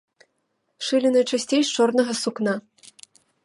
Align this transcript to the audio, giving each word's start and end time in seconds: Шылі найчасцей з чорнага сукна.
Шылі 0.87 1.11
найчасцей 1.15 1.61
з 1.67 1.77
чорнага 1.77 2.13
сукна. 2.23 2.53